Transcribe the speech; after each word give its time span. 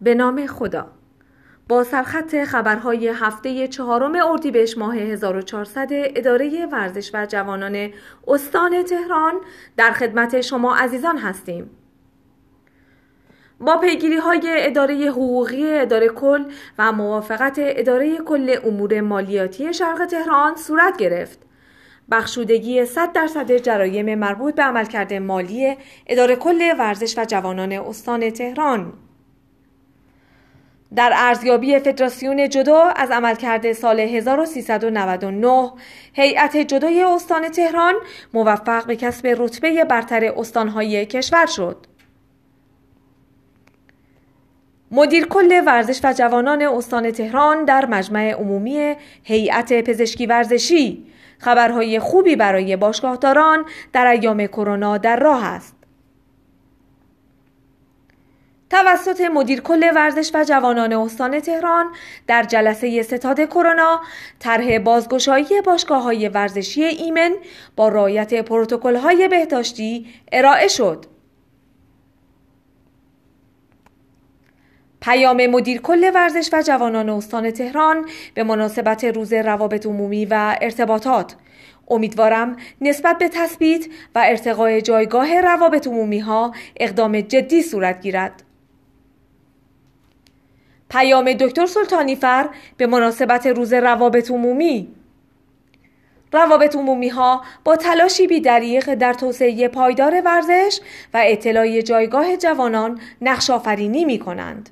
به 0.00 0.14
نام 0.14 0.46
خدا 0.46 0.86
با 1.68 1.84
سرخط 1.84 2.44
خبرهای 2.44 3.08
هفته 3.08 3.68
چهارم 3.68 4.12
اردیبهشت 4.30 4.78
ماه 4.78 4.96
1400 4.96 5.88
اداره 5.90 6.66
ورزش 6.66 7.10
و 7.14 7.26
جوانان 7.26 7.90
استان 8.28 8.82
تهران 8.82 9.34
در 9.76 9.92
خدمت 9.92 10.40
شما 10.40 10.76
عزیزان 10.76 11.18
هستیم. 11.18 11.70
با 13.60 13.76
پیگیری 13.76 14.16
های 14.16 14.40
اداره 14.44 14.94
حقوقی 14.94 15.78
اداره 15.78 16.08
کل 16.08 16.44
و 16.78 16.92
موافقت 16.92 17.54
اداره 17.58 18.16
کل 18.16 18.56
امور 18.64 19.00
مالیاتی 19.00 19.74
شرق 19.74 20.06
تهران 20.06 20.56
صورت 20.56 20.96
گرفت. 20.96 21.38
بخشودگی 22.10 22.84
100 22.84 23.12
درصد 23.12 23.56
جرایم 23.56 24.14
مربوط 24.14 24.54
به 24.54 24.62
عملکرد 24.62 25.14
مالی 25.14 25.76
اداره 26.06 26.36
کل 26.36 26.74
ورزش 26.78 27.18
و 27.18 27.24
جوانان 27.24 27.72
استان 27.72 28.30
تهران 28.30 28.92
در 30.96 31.12
ارزیابی 31.16 31.78
فدراسیون 31.78 32.48
جدو 32.48 32.84
از 32.96 33.10
عملکرد 33.10 33.72
سال 33.72 34.00
1399 34.00 35.70
هیئت 36.12 36.56
جدوی 36.56 37.02
استان 37.02 37.48
تهران 37.48 37.94
موفق 38.34 38.86
به 38.86 38.96
کسب 38.96 39.26
رتبه 39.38 39.84
برتر 39.84 40.32
استانهای 40.36 41.06
کشور 41.06 41.46
شد. 41.46 41.86
مدیر 44.90 45.26
کل 45.26 45.62
ورزش 45.66 46.00
و 46.04 46.12
جوانان 46.12 46.62
استان 46.62 47.10
تهران 47.10 47.64
در 47.64 47.86
مجمع 47.86 48.30
عمومی 48.32 48.94
هیئت 49.22 49.72
پزشکی 49.72 50.26
ورزشی 50.26 51.06
خبرهای 51.38 51.98
خوبی 51.98 52.36
برای 52.36 52.76
باشگاهداران 52.76 53.64
در 53.92 54.06
ایام 54.06 54.46
کرونا 54.46 54.98
در 54.98 55.16
راه 55.16 55.44
است. 55.44 55.75
توسط 58.70 59.20
مدیر 59.20 59.60
کل 59.60 59.92
ورزش 59.94 60.30
و 60.34 60.44
جوانان 60.44 60.92
استان 60.92 61.40
تهران 61.40 61.86
در 62.26 62.42
جلسه 62.42 63.02
ستاد 63.02 63.40
کرونا 63.40 64.00
طرح 64.38 64.78
بازگشایی 64.78 65.60
باشگاه 65.64 66.02
های 66.02 66.28
ورزشی 66.28 66.84
ایمن 66.84 67.34
با 67.76 67.88
رعایت 67.88 68.34
پروتکل 68.34 68.96
های 68.96 69.28
بهداشتی 69.28 70.06
ارائه 70.32 70.68
شد. 70.68 71.06
پیام 75.00 75.46
مدیر 75.46 75.80
کل 75.80 76.10
ورزش 76.14 76.50
و 76.52 76.62
جوانان 76.62 77.08
استان 77.08 77.50
تهران 77.50 78.08
به 78.34 78.42
مناسبت 78.42 79.04
روز 79.04 79.32
روابط 79.32 79.86
عمومی 79.86 80.24
و 80.24 80.56
ارتباطات 80.60 81.36
امیدوارم 81.88 82.56
نسبت 82.80 83.18
به 83.18 83.28
تثبیت 83.28 83.86
و 84.14 84.22
ارتقای 84.26 84.82
جایگاه 84.82 85.40
روابط 85.40 85.86
عمومی 85.86 86.18
ها 86.18 86.52
اقدام 86.76 87.20
جدی 87.20 87.62
صورت 87.62 88.00
گیرد. 88.00 88.42
پیام 90.90 91.32
دکتر 91.32 91.66
سلطانی 91.66 92.16
فر 92.16 92.48
به 92.76 92.86
مناسبت 92.86 93.46
روز 93.46 93.72
روابط 93.72 94.30
عمومی 94.30 94.88
روابط 96.32 96.76
عمومی 96.76 97.08
ها 97.08 97.42
با 97.64 97.76
تلاشی 97.76 98.26
بیدریق 98.26 98.94
در 98.94 99.14
توسعه 99.14 99.68
پایدار 99.68 100.22
ورزش 100.24 100.80
و 101.14 101.22
اطلاع 101.24 101.80
جایگاه 101.80 102.36
جوانان 102.36 103.00
نقش 103.20 103.50
آفرینی 103.50 104.04
می 104.04 104.18
کنند. 104.18 104.70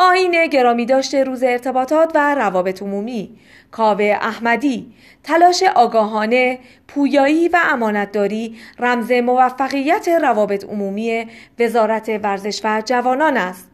آین 0.00 0.46
گرامی 0.46 0.86
داشته 0.86 1.24
روز 1.24 1.42
ارتباطات 1.42 2.12
و 2.14 2.34
روابط 2.34 2.82
عمومی. 2.82 3.38
کاوه 3.70 4.18
احمدی 4.20 4.92
تلاش 5.22 5.62
آگاهانه 5.62 6.58
پویایی 6.88 7.48
و 7.48 7.58
امانتداری 7.64 8.56
رمز 8.78 9.12
موفقیت 9.12 10.08
روابط 10.08 10.64
عمومی 10.64 11.26
وزارت 11.58 12.08
ورزش 12.08 12.60
و 12.64 12.82
جوانان 12.84 13.36
است. 13.36 13.70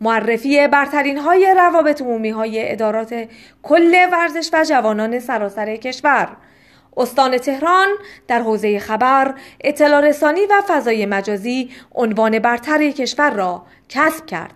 معرفی 0.00 0.68
برترین 0.68 1.18
های 1.18 1.54
روابط 1.56 2.02
عمومی 2.02 2.30
های 2.30 2.72
ادارات 2.72 3.28
کل 3.62 3.94
ورزش 4.12 4.50
و 4.52 4.64
جوانان 4.64 5.18
سراسر 5.18 5.76
کشور. 5.76 6.28
استان 6.96 7.38
تهران 7.38 7.88
در 8.28 8.42
حوزه 8.42 8.78
خبر، 8.78 9.34
اطلاع 9.60 10.00
رسانی 10.00 10.46
و 10.46 10.62
فضای 10.68 11.06
مجازی 11.06 11.70
عنوان 11.94 12.38
برتر 12.38 12.90
کشور 12.90 13.30
را 13.30 13.66
کسب 13.88 14.26
کرد. 14.26 14.54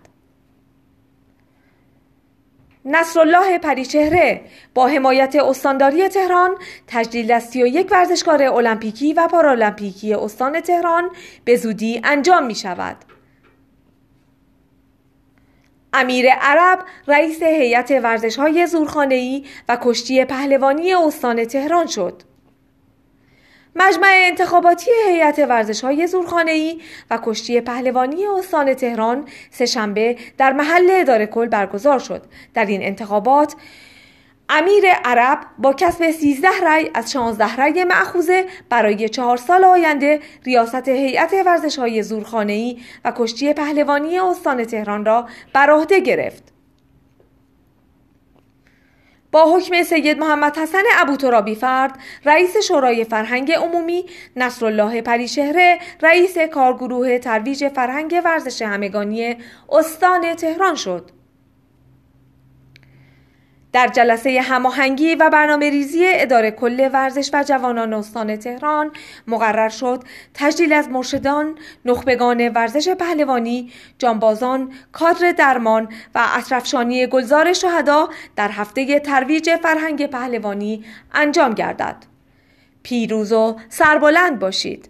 نصرالله 2.84 3.58
پریچهره 3.58 4.40
با 4.74 4.86
حمایت 4.86 5.36
استانداری 5.36 6.08
تهران 6.08 6.50
تجلیل 6.86 7.32
از 7.32 7.56
یک 7.56 7.88
ورزشکار 7.90 8.42
المپیکی 8.42 9.12
و 9.12 9.28
پارالمپیکی 9.28 10.14
استان 10.14 10.60
تهران 10.60 11.10
به 11.44 11.56
زودی 11.56 12.00
انجام 12.04 12.46
می 12.46 12.54
شود. 12.54 12.96
امیر 15.92 16.26
عرب 16.30 16.78
رئیس 17.06 17.42
هیئت 17.42 17.90
ورزش 17.90 18.36
های 18.36 18.66
زورخانه‌ای 18.66 19.44
و 19.68 19.78
کشتی 19.80 20.24
پهلوانی 20.24 20.94
استان 20.94 21.44
تهران 21.44 21.86
شد. 21.86 22.22
مجمع 23.76 24.12
انتخاباتی 24.12 24.90
هیئت 25.08 25.38
ورزش 25.38 25.84
های 25.84 26.06
زورخانه‌ای 26.06 26.80
و 27.10 27.18
کشتی 27.22 27.60
پهلوانی 27.60 28.26
استان 28.26 28.74
تهران 28.74 29.24
سهشنبه 29.50 30.16
در 30.38 30.52
محل 30.52 30.88
اداره 30.90 31.26
کل 31.26 31.46
برگزار 31.46 31.98
شد. 31.98 32.22
در 32.54 32.64
این 32.64 32.82
انتخابات 32.82 33.54
امیر 34.48 34.84
عرب 35.04 35.38
با 35.58 35.72
کسب 35.72 36.10
13 36.10 36.48
رأی 36.62 36.90
از 36.94 37.12
16 37.12 37.56
رأی 37.56 37.84
معخوزه 37.84 38.44
برای 38.68 39.08
چهار 39.08 39.36
سال 39.36 39.64
آینده 39.64 40.20
ریاست 40.44 40.88
هیئت 40.88 41.32
ورزش 41.46 41.78
های 41.78 42.02
زورخانه‌ای 42.02 42.78
و 43.04 43.12
کشتی 43.16 43.52
پهلوانی 43.52 44.18
استان 44.18 44.64
تهران 44.64 45.04
را 45.04 45.28
بر 45.52 45.70
عهده 45.70 46.00
گرفت. 46.00 46.52
با 49.32 49.56
حکم 49.56 49.82
سید 49.82 50.18
محمد 50.18 50.58
حسن 50.58 50.82
ابوترابی 50.96 51.54
فرد 51.54 51.98
رئیس 52.24 52.56
شورای 52.56 53.04
فرهنگ 53.04 53.52
عمومی 53.52 54.04
نصرالله 54.36 55.02
پریشهره 55.02 55.78
رئیس 56.02 56.38
کارگروه 56.38 57.18
ترویج 57.18 57.68
فرهنگ 57.68 58.22
ورزش 58.24 58.62
همگانی 58.62 59.36
استان 59.68 60.34
تهران 60.34 60.74
شد. 60.74 61.19
در 63.72 63.88
جلسه 63.88 64.40
هماهنگی 64.40 65.14
و 65.14 65.30
برنامه 65.30 65.70
ریزی 65.70 66.04
اداره 66.06 66.50
کل 66.50 66.90
ورزش 66.92 67.30
و 67.32 67.42
جوانان 67.42 67.92
استان 67.92 68.36
تهران 68.36 68.90
مقرر 69.26 69.68
شد 69.68 70.04
تجلیل 70.34 70.72
از 70.72 70.88
مرشدان، 70.88 71.54
نخبگان 71.84 72.48
ورزش 72.48 72.88
پهلوانی، 72.88 73.72
جانبازان، 73.98 74.72
کادر 74.92 75.32
درمان 75.32 75.88
و 76.14 76.26
اطرفشانی 76.36 77.06
گلزار 77.06 77.52
شهدا 77.52 78.08
در 78.36 78.48
هفته 78.50 79.00
ترویج 79.00 79.56
فرهنگ 79.56 80.06
پهلوانی 80.06 80.84
انجام 81.12 81.54
گردد. 81.54 81.96
پیروز 82.82 83.32
و 83.32 83.56
سربلند 83.68 84.38
باشید. 84.38 84.88